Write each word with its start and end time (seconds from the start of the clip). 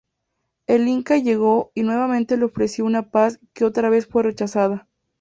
El 0.65 0.87
Inca 0.87 1.19
llegó 1.19 1.71
y 1.75 1.83
nuevamente 1.83 2.35
le 2.35 2.45
ofreció 2.45 2.85
una 2.85 3.11
paz 3.11 3.39
que 3.53 3.65
otra 3.65 3.91
vez 3.91 4.07
fue 4.07 4.23
rechazada. 4.23 4.87